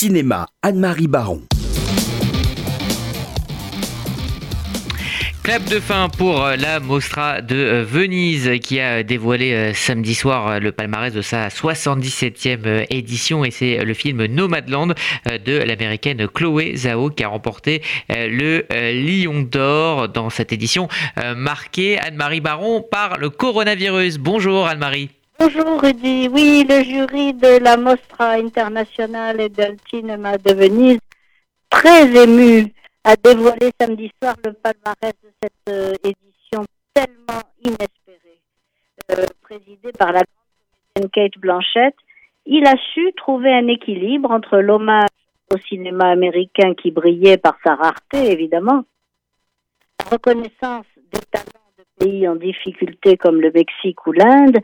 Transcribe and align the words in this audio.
Cinéma, 0.00 0.46
Anne-Marie 0.62 1.08
Baron. 1.08 1.42
Clap 5.42 5.64
de 5.64 5.80
fin 5.80 6.08
pour 6.08 6.44
euh, 6.44 6.54
la 6.54 6.78
Mostra 6.78 7.42
de 7.42 7.56
euh, 7.56 7.84
Venise 7.84 8.48
qui 8.62 8.78
a 8.78 9.02
dévoilé 9.02 9.52
euh, 9.52 9.74
samedi 9.74 10.14
soir 10.14 10.60
le 10.60 10.70
palmarès 10.70 11.12
de 11.12 11.20
sa 11.20 11.48
77e 11.48 12.86
édition 12.90 13.44
et 13.44 13.50
c'est 13.50 13.84
le 13.84 13.92
film 13.92 14.24
Nomadland 14.26 14.94
de 15.44 15.58
l'américaine 15.58 16.28
Chloé 16.28 16.76
Zhao 16.76 17.10
qui 17.10 17.24
a 17.24 17.28
remporté 17.28 17.82
le 18.08 18.66
Lion 18.70 19.42
d'Or 19.42 20.08
dans 20.08 20.30
cette 20.30 20.52
édition 20.52 20.86
marquée 21.36 21.98
Anne-Marie 21.98 22.40
Baron 22.40 22.86
par 22.88 23.18
le 23.18 23.30
coronavirus. 23.30 24.18
Bonjour 24.18 24.68
Anne-Marie. 24.68 25.10
Bonjour 25.40 25.80
Rudy. 25.80 26.28
Oui, 26.32 26.66
le 26.68 26.82
jury 26.82 27.32
de 27.32 27.62
la 27.62 27.76
Mostra 27.76 28.32
internationale 28.32 29.40
et 29.40 29.48
del 29.48 29.76
cinéma 29.88 30.36
de 30.36 30.52
Venise, 30.52 30.98
très 31.70 32.10
ému 32.12 32.72
a 33.04 33.14
dévoilé 33.14 33.70
samedi 33.80 34.10
soir 34.20 34.34
le 34.44 34.52
palmarès 34.54 35.14
de 35.22 35.30
cette 35.40 35.52
euh, 35.68 35.94
édition 36.02 36.64
tellement 36.92 37.40
inespérée, 37.62 38.40
euh, 39.12 39.26
présidée 39.40 39.92
par 39.92 40.10
la 40.10 40.22
grande 40.96 41.10
Kate 41.12 41.38
Blanchett. 41.38 41.94
Il 42.44 42.66
a 42.66 42.74
su 42.92 43.12
trouver 43.16 43.52
un 43.52 43.68
équilibre 43.68 44.32
entre 44.32 44.58
l'hommage 44.58 45.06
au 45.54 45.58
cinéma 45.68 46.10
américain 46.10 46.74
qui 46.74 46.90
brillait 46.90 47.38
par 47.38 47.56
sa 47.64 47.76
rareté, 47.76 48.32
évidemment, 48.32 48.82
la 50.00 50.10
reconnaissance 50.10 50.86
des 51.12 51.20
talents 51.30 51.70
de 51.78 51.84
pays 52.04 52.26
en 52.26 52.34
difficulté 52.34 53.16
comme 53.16 53.40
le 53.40 53.52
Mexique 53.52 54.04
ou 54.04 54.10
l'Inde, 54.10 54.58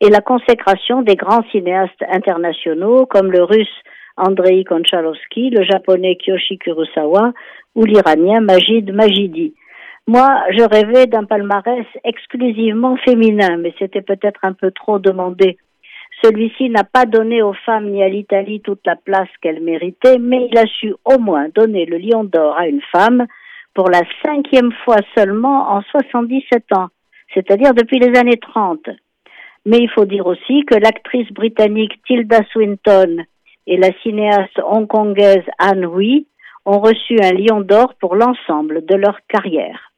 et 0.00 0.10
la 0.10 0.20
consécration 0.20 1.02
des 1.02 1.16
grands 1.16 1.42
cinéastes 1.50 2.04
internationaux 2.10 3.06
comme 3.06 3.32
le 3.32 3.42
russe 3.42 3.82
Andrei 4.16 4.64
Konchalovsky, 4.64 5.50
le 5.50 5.64
japonais 5.64 6.16
Kyoshi 6.16 6.58
Kurosawa 6.58 7.32
ou 7.74 7.84
l'Iranien 7.84 8.40
Majid 8.40 8.92
Majidi. 8.92 9.54
Moi, 10.06 10.26
je 10.56 10.62
rêvais 10.62 11.06
d'un 11.06 11.24
palmarès 11.24 11.86
exclusivement 12.02 12.96
féminin, 12.96 13.58
mais 13.58 13.74
c'était 13.78 14.02
peut-être 14.02 14.40
un 14.42 14.54
peu 14.54 14.70
trop 14.70 14.98
demandé. 14.98 15.58
Celui-ci 16.22 16.70
n'a 16.70 16.82
pas 16.82 17.04
donné 17.04 17.42
aux 17.42 17.52
femmes 17.52 17.90
ni 17.90 18.02
à 18.02 18.08
l'Italie 18.08 18.60
toute 18.60 18.80
la 18.86 18.96
place 18.96 19.28
qu'elle 19.40 19.62
méritait, 19.62 20.18
mais 20.18 20.48
il 20.50 20.58
a 20.58 20.66
su 20.66 20.94
au 21.04 21.18
moins 21.18 21.48
donner 21.54 21.86
le 21.86 21.98
lion 21.98 22.24
d'or 22.24 22.58
à 22.58 22.66
une 22.66 22.80
femme 22.90 23.26
pour 23.74 23.88
la 23.88 24.00
cinquième 24.24 24.72
fois 24.84 24.96
seulement 25.16 25.70
en 25.70 25.82
77 25.82 26.64
ans, 26.72 26.88
c'est-à-dire 27.34 27.74
depuis 27.74 28.00
les 28.00 28.18
années 28.18 28.38
30. 28.38 28.88
Mais 29.68 29.80
il 29.80 29.90
faut 29.90 30.06
dire 30.06 30.26
aussi 30.26 30.64
que 30.64 30.74
l'actrice 30.74 31.30
britannique 31.30 32.00
Tilda 32.06 32.40
Swinton 32.52 33.18
et 33.66 33.76
la 33.76 33.90
cinéaste 34.02 34.58
hongkongaise 34.64 35.44
Anne 35.58 35.84
Hui 35.84 36.26
ont 36.64 36.80
reçu 36.80 37.18
un 37.20 37.32
lion 37.32 37.60
d'or 37.60 37.92
pour 38.00 38.16
l'ensemble 38.16 38.86
de 38.86 38.94
leur 38.94 39.18
carrière. 39.28 39.92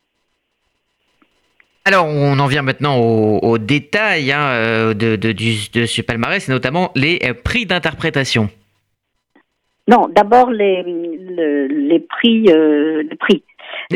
Alors, 1.84 2.06
on 2.06 2.36
en 2.41 2.46
vient 2.48 2.62
maintenant 2.62 2.98
aux, 2.98 3.58
détails 3.58 4.32
hein, 4.32 4.42
euh, 4.50 4.92
de, 4.92 5.14
de, 5.14 5.86
ce 5.86 6.02
palmarès, 6.02 6.48
et 6.48 6.52
notamment 6.52 6.91
les 6.96 7.20
euh, 7.22 7.32
prix 7.32 7.64
d'interprétation. 7.64 8.50
Non, 9.86 10.08
d'abord 10.08 10.50
les, 10.50 10.82
les 10.82 12.00
prix. 12.00 12.46
Euh, 12.48 13.04
prix. 13.20 13.44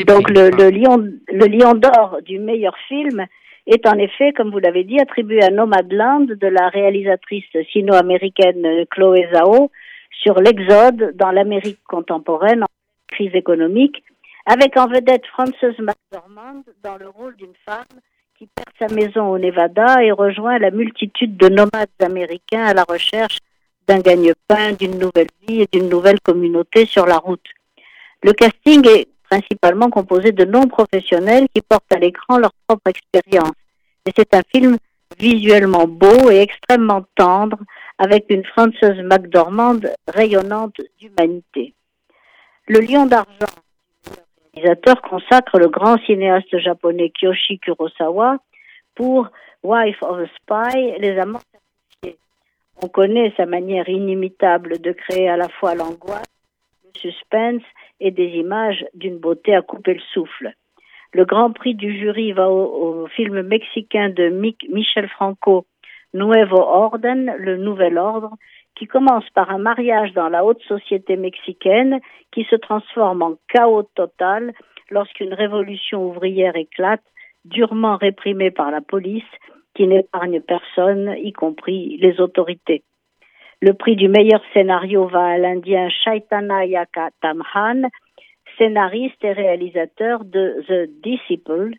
Donc, 0.06 0.30
le, 0.30 0.50
le, 0.50 0.70
lion, 0.70 1.04
le 1.32 1.46
lion 1.46 1.74
d'or 1.74 2.18
du 2.24 2.38
meilleur 2.38 2.76
film 2.86 3.26
est 3.66 3.86
en 3.86 3.96
effet, 3.98 4.32
comme 4.32 4.50
vous 4.50 4.58
l'avez 4.58 4.84
dit, 4.84 5.00
attribué 5.00 5.42
à 5.42 5.50
Nomadland 5.50 6.26
de 6.26 6.46
la 6.46 6.68
réalisatrice 6.68 7.44
sino-américaine 7.72 8.84
Chloé 8.90 9.28
Zhao 9.32 9.70
sur 10.10 10.40
l'exode 10.40 11.16
dans 11.16 11.30
l'Amérique 11.30 11.82
contemporaine 11.88 12.62
en 12.62 12.68
crise 13.08 13.34
économique, 13.34 14.02
avec 14.46 14.76
en 14.76 14.86
vedette 14.86 15.26
Frances 15.26 15.54
McDormand 15.62 16.62
dans 16.82 16.96
le 16.96 17.08
rôle 17.08 17.36
d'une 17.36 17.54
femme 17.64 17.84
qui 18.38 18.46
perd 18.46 18.68
sa 18.78 18.94
maison 18.94 19.30
au 19.30 19.38
Nevada 19.38 20.02
et 20.02 20.12
rejoint 20.12 20.58
la 20.58 20.70
multitude 20.70 21.36
de 21.36 21.48
nomades 21.48 21.88
américains 22.00 22.64
à 22.64 22.74
la 22.74 22.84
recherche 22.84 23.38
d'un 23.86 24.00
gagne-pain, 24.00 24.72
d'une 24.72 24.98
nouvelle 24.98 25.28
vie 25.46 25.62
et 25.62 25.68
d'une 25.72 25.88
nouvelle 25.88 26.20
communauté 26.20 26.86
sur 26.86 27.06
la 27.06 27.18
route. 27.18 27.46
Le 28.22 28.32
casting 28.32 28.86
est 28.88 29.08
principalement 29.34 29.90
composé 29.90 30.30
de 30.30 30.44
non-professionnels 30.44 31.48
qui 31.52 31.60
portent 31.60 31.92
à 31.92 31.98
l'écran 31.98 32.38
leur 32.38 32.52
propre 32.68 32.88
expérience. 32.88 33.56
C'est 34.16 34.32
un 34.34 34.42
film 34.54 34.76
visuellement 35.18 35.86
beau 35.88 36.30
et 36.30 36.40
extrêmement 36.40 37.04
tendre, 37.16 37.58
avec 37.98 38.26
une 38.28 38.44
Frances 38.44 38.80
McDormand 38.82 39.80
rayonnante 40.06 40.80
d'humanité. 41.00 41.74
Le 42.68 42.80
Lion 42.80 43.06
d'argent 43.06 43.54
le 44.06 44.60
réalisateur 44.60 45.02
consacre 45.02 45.58
le 45.58 45.68
grand 45.68 45.98
cinéaste 46.04 46.56
japonais 46.58 47.10
Kyoshi 47.10 47.58
Kurosawa 47.58 48.38
pour 48.94 49.28
Wife 49.64 50.00
of 50.02 50.18
a 50.20 50.26
Spy, 50.36 50.98
Les 51.00 51.18
Amants. 51.18 51.40
On 52.82 52.88
connaît 52.88 53.32
sa 53.36 53.46
manière 53.46 53.88
inimitable 53.88 54.80
de 54.80 54.92
créer 54.92 55.28
à 55.28 55.36
la 55.36 55.48
fois 55.48 55.74
l'angoisse, 55.74 56.22
suspense 56.96 57.62
et 58.00 58.10
des 58.10 58.28
images 58.28 58.84
d'une 58.94 59.18
beauté 59.18 59.54
à 59.54 59.62
couper 59.62 59.94
le 59.94 60.00
souffle. 60.12 60.52
Le 61.12 61.24
grand 61.24 61.52
prix 61.52 61.74
du 61.74 61.96
jury 61.96 62.32
va 62.32 62.50
au, 62.50 63.06
film 63.06 63.42
mexicain 63.42 64.08
de 64.08 64.28
Michel 64.28 65.08
Franco, 65.08 65.66
Nuevo 66.12 66.58
Orden, 66.58 67.34
le 67.38 67.56
nouvel 67.56 67.98
ordre, 67.98 68.34
qui 68.74 68.86
commence 68.86 69.28
par 69.30 69.50
un 69.50 69.58
mariage 69.58 70.12
dans 70.14 70.28
la 70.28 70.44
haute 70.44 70.62
société 70.62 71.16
mexicaine 71.16 72.00
qui 72.32 72.44
se 72.44 72.56
transforme 72.56 73.22
en 73.22 73.34
chaos 73.48 73.84
total 73.94 74.52
lorsqu'une 74.90 75.32
révolution 75.32 76.08
ouvrière 76.08 76.56
éclate, 76.56 77.04
durement 77.44 77.96
réprimée 77.96 78.50
par 78.50 78.70
la 78.70 78.80
police, 78.80 79.22
qui 79.74 79.86
n'épargne 79.86 80.40
personne, 80.40 81.14
y 81.18 81.32
compris 81.32 81.96
les 81.98 82.20
autorités. 82.20 82.82
Le 83.66 83.72
prix 83.72 83.96
du 83.96 84.08
meilleur 84.08 84.42
scénario 84.52 85.06
va 85.06 85.24
à 85.24 85.38
l'Indien 85.38 85.88
Chaitanya 85.88 86.84
Tamhan, 87.22 87.88
scénariste 88.58 89.24
et 89.24 89.32
réalisateur 89.32 90.22
de 90.26 90.62
The 90.68 90.90
Disciple, 91.02 91.70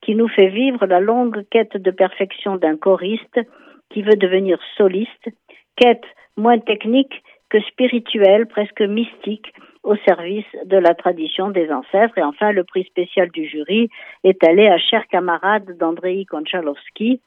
qui 0.00 0.14
nous 0.14 0.28
fait 0.28 0.48
vivre 0.48 0.86
la 0.86 0.98
longue 0.98 1.44
quête 1.50 1.76
de 1.76 1.90
perfection 1.90 2.56
d'un 2.56 2.78
choriste 2.78 3.38
qui 3.90 4.00
veut 4.00 4.16
devenir 4.16 4.58
soliste, 4.78 5.28
quête 5.76 6.06
moins 6.38 6.58
technique 6.58 7.22
que 7.50 7.60
spirituelle, 7.60 8.46
presque 8.46 8.80
mystique, 8.80 9.52
au 9.82 9.94
service 10.08 10.50
de 10.64 10.78
la 10.78 10.94
tradition 10.94 11.50
des 11.50 11.70
ancêtres. 11.70 12.16
Et 12.16 12.22
enfin, 12.22 12.52
le 12.52 12.64
prix 12.64 12.84
spécial 12.84 13.30
du 13.30 13.46
jury 13.46 13.90
est 14.24 14.42
allé 14.42 14.68
à 14.68 14.78
cher 14.78 15.06
camarade 15.08 15.76
d'Andrei 15.76 16.24
Konchalovsky, 16.24 17.20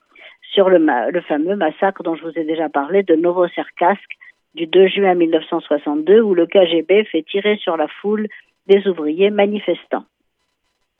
sur 0.52 0.68
le, 0.68 0.78
le, 1.10 1.20
fameux 1.22 1.56
massacre 1.56 2.02
dont 2.02 2.14
je 2.16 2.22
vous 2.22 2.38
ai 2.38 2.44
déjà 2.44 2.68
parlé 2.68 3.02
de 3.02 3.14
Novosirkatsk 3.14 4.10
du 4.54 4.66
2 4.66 4.88
juin 4.88 5.14
1962 5.14 6.20
où 6.20 6.34
le 6.34 6.46
KGB 6.46 7.04
fait 7.04 7.22
tirer 7.22 7.56
sur 7.56 7.76
la 7.76 7.86
foule 8.00 8.26
des 8.66 8.86
ouvriers 8.88 9.30
manifestants. 9.30 10.04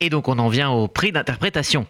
Et 0.00 0.08
donc 0.08 0.28
on 0.28 0.38
en 0.38 0.48
vient 0.48 0.70
au 0.70 0.88
prix 0.88 1.12
d'interprétation. 1.12 1.86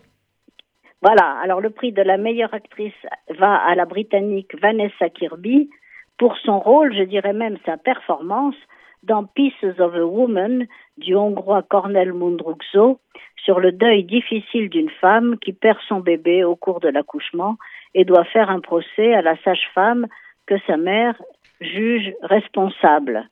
Voilà, 1.03 1.37
alors 1.43 1.61
le 1.61 1.71
prix 1.71 1.93
de 1.93 2.03
la 2.03 2.19
meilleure 2.19 2.53
actrice 2.53 2.93
va 3.39 3.55
à 3.55 3.75
la 3.75 3.87
Britannique 3.87 4.55
Vanessa 4.61 5.09
Kirby 5.09 5.71
pour 6.19 6.37
son 6.37 6.61
rôle, 6.61 6.95
je 6.95 7.05
dirais 7.05 7.33
même 7.33 7.57
sa 7.65 7.79
performance, 7.79 8.57
dans 9.03 9.25
Pieces 9.25 9.79
of 9.79 9.95
a 9.95 10.05
Woman 10.05 10.67
du 10.99 11.15
Hongrois 11.15 11.63
Cornel 11.63 12.13
Mundruxo 12.13 13.01
sur 13.37 13.61
le 13.61 13.73
deuil 13.73 14.05
difficile 14.05 14.69
d'une 14.69 14.91
femme 14.91 15.39
qui 15.39 15.53
perd 15.53 15.79
son 15.89 16.01
bébé 16.01 16.45
au 16.45 16.57
cours 16.57 16.81
de 16.81 16.89
l'accouchement 16.89 17.57
et 17.95 18.05
doit 18.05 18.25
faire 18.25 18.51
un 18.51 18.61
procès 18.61 19.15
à 19.15 19.23
la 19.23 19.37
sage-femme 19.43 20.07
que 20.47 20.57
sa 20.67 20.77
mère 20.77 21.21
juge 21.61 22.13
responsable. 22.23 23.29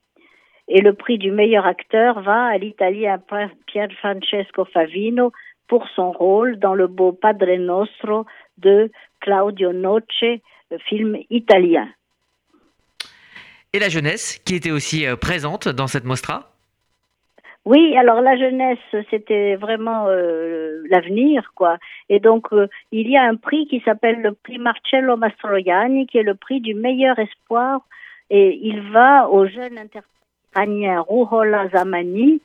Et 0.68 0.80
le 0.80 0.92
prix 0.92 1.18
du 1.18 1.30
meilleur 1.30 1.66
acteur 1.66 2.20
va 2.20 2.46
à 2.46 2.58
l'Italien 2.58 3.18
Pier 3.66 3.88
Francesco 4.00 4.64
Favino 4.66 5.32
pour 5.66 5.86
son 5.94 6.12
rôle 6.12 6.58
dans 6.58 6.74
le 6.74 6.86
beau 6.86 7.12
Padre 7.12 7.54
Nostro 7.56 8.26
de 8.58 8.90
Claudio 9.20 9.72
Noce, 9.72 10.40
film 10.88 11.16
italien. 11.30 11.88
Et 13.74 13.78
la 13.78 13.90
jeunesse, 13.90 14.38
qui 14.46 14.54
était 14.54 14.70
aussi 14.70 15.06
euh, 15.06 15.16
présente 15.16 15.68
dans 15.68 15.86
cette 15.86 16.04
mostra 16.04 16.52
oui, 17.64 17.94
alors 17.98 18.22
la 18.22 18.34
jeunesse, 18.34 18.78
c'était 19.10 19.56
vraiment 19.56 20.06
euh, 20.06 20.80
l'avenir, 20.88 21.52
quoi. 21.54 21.76
Et 22.08 22.18
donc, 22.18 22.46
euh, 22.52 22.66
il 22.92 23.10
y 23.10 23.16
a 23.18 23.24
un 23.24 23.34
prix 23.34 23.66
qui 23.66 23.80
s'appelle 23.80 24.22
le 24.22 24.32
prix 24.32 24.56
Marcello 24.56 25.18
Mastroianni, 25.18 26.06
qui 26.06 26.16
est 26.16 26.22
le 26.22 26.34
prix 26.34 26.62
du 26.62 26.72
meilleur 26.72 27.18
espoir, 27.18 27.82
et 28.30 28.58
il 28.62 28.80
va 28.90 29.28
au 29.28 29.46
jeune 29.46 29.76
interprète 29.76 30.06
iranien 30.56 31.00
Rouhola 31.00 31.68
Zamani, 31.68 32.40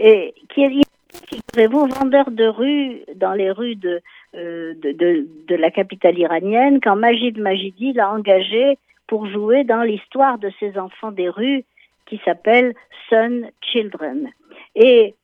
et 0.00 0.34
qui 0.48 0.62
est, 0.62 0.80
figurez-vous, 1.28 1.86
vendeur 1.86 2.28
de 2.32 2.48
rue 2.48 3.02
dans 3.14 3.34
les 3.34 3.52
rues 3.52 3.76
de, 3.76 4.00
de, 4.34 4.74
de, 4.82 5.28
de, 5.46 5.54
la 5.54 5.70
capitale 5.70 6.18
iranienne, 6.18 6.80
quand 6.82 6.96
Majid 6.96 7.38
Majidi 7.38 7.92
l'a 7.92 8.10
engagé 8.10 8.76
pour 9.08 9.26
jouer 9.26 9.64
dans 9.64 9.82
l'histoire 9.82 10.38
de 10.38 10.52
ces 10.60 10.78
enfants 10.78 11.10
des 11.10 11.28
rues 11.28 11.64
qui 12.06 12.20
s'appelle 12.24 12.74
Sun 13.08 13.50
Children. 13.60 14.30
Et 14.76 15.14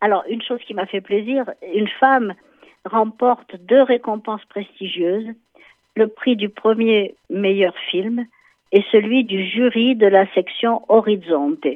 alors, 0.00 0.24
une 0.28 0.42
chose 0.42 0.60
qui 0.66 0.74
m'a 0.74 0.86
fait 0.86 1.00
plaisir, 1.00 1.44
une 1.74 1.88
femme 1.88 2.34
remporte 2.84 3.56
deux 3.56 3.82
récompenses 3.82 4.44
prestigieuses, 4.46 5.28
le 5.94 6.08
prix 6.08 6.36
du 6.36 6.48
premier 6.48 7.14
meilleur 7.30 7.76
film 7.90 8.24
et 8.72 8.82
celui 8.90 9.24
du 9.24 9.44
jury 9.44 9.94
de 9.94 10.06
la 10.06 10.26
section 10.32 10.82
Horizonte. 10.88 11.66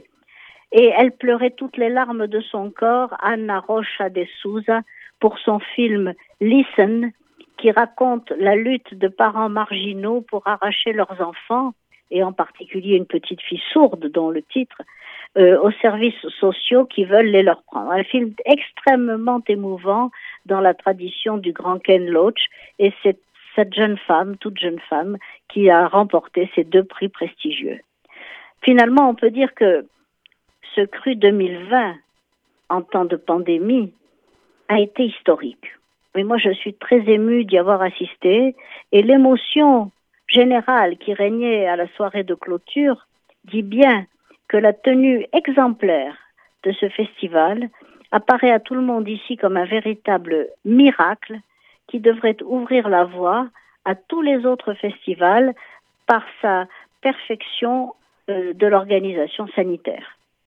Et 0.72 0.92
elle 0.96 1.12
pleurait 1.12 1.50
toutes 1.50 1.76
les 1.76 1.88
larmes 1.90 2.26
de 2.26 2.40
son 2.40 2.70
corps, 2.70 3.14
Anna 3.20 3.60
Rocha 3.60 4.08
de 4.08 4.26
Souza, 4.40 4.80
pour 5.20 5.38
son 5.38 5.58
film 5.58 6.14
Listen, 6.40 7.12
qui 7.58 7.70
raconte 7.70 8.30
la 8.38 8.54
lutte 8.56 8.94
de 8.94 9.08
parents 9.08 9.48
marginaux 9.48 10.20
pour 10.20 10.46
arracher 10.46 10.92
leurs 10.92 11.20
enfants, 11.20 11.74
et 12.10 12.22
en 12.22 12.32
particulier 12.32 12.96
une 12.96 13.06
petite 13.06 13.40
fille 13.40 13.62
sourde 13.72 14.06
dont 14.06 14.30
le 14.30 14.42
titre, 14.42 14.82
euh, 15.36 15.58
aux 15.60 15.72
services 15.82 16.28
sociaux 16.40 16.86
qui 16.86 17.04
veulent 17.04 17.26
les 17.26 17.42
leur 17.42 17.62
prendre. 17.64 17.90
Un 17.90 18.04
film 18.04 18.32
extrêmement 18.44 19.42
émouvant 19.48 20.10
dans 20.46 20.60
la 20.60 20.74
tradition 20.74 21.36
du 21.36 21.52
grand 21.52 21.78
Ken 21.78 22.06
Loach, 22.06 22.46
et 22.78 22.92
c'est 23.02 23.18
cette 23.54 23.74
jeune 23.74 23.96
femme, 23.96 24.36
toute 24.36 24.58
jeune 24.58 24.80
femme, 24.88 25.16
qui 25.48 25.70
a 25.70 25.88
remporté 25.88 26.50
ces 26.54 26.64
deux 26.64 26.84
prix 26.84 27.08
prestigieux. 27.08 27.80
Finalement, 28.62 29.08
on 29.08 29.14
peut 29.14 29.30
dire 29.30 29.54
que 29.54 29.86
ce 30.74 30.82
cru 30.82 31.16
2020, 31.16 31.94
en 32.68 32.82
temps 32.82 33.04
de 33.04 33.16
pandémie, 33.16 33.92
a 34.68 34.80
été 34.80 35.04
historique. 35.04 35.66
Mais 36.16 36.24
moi, 36.24 36.38
je 36.38 36.50
suis 36.50 36.72
très 36.72 37.00
émue 37.10 37.44
d'y 37.44 37.58
avoir 37.58 37.82
assisté 37.82 38.56
et 38.90 39.02
l'émotion 39.02 39.92
générale 40.28 40.96
qui 40.96 41.12
régnait 41.12 41.68
à 41.68 41.76
la 41.76 41.86
soirée 41.88 42.24
de 42.24 42.34
clôture 42.34 43.06
dit 43.44 43.62
bien 43.62 44.06
que 44.48 44.56
la 44.56 44.72
tenue 44.72 45.26
exemplaire 45.34 46.16
de 46.62 46.72
ce 46.72 46.88
festival 46.88 47.68
apparaît 48.12 48.50
à 48.50 48.60
tout 48.60 48.74
le 48.74 48.80
monde 48.80 49.06
ici 49.06 49.36
comme 49.36 49.58
un 49.58 49.66
véritable 49.66 50.48
miracle 50.64 51.38
qui 51.86 52.00
devrait 52.00 52.42
ouvrir 52.42 52.88
la 52.88 53.04
voie 53.04 53.48
à 53.84 53.94
tous 53.94 54.22
les 54.22 54.46
autres 54.46 54.72
festivals 54.72 55.54
par 56.06 56.22
sa 56.40 56.66
perfection 57.02 57.92
euh, 58.30 58.54
de 58.54 58.66
l'organisation 58.66 59.46
sanitaire. 59.48 60.15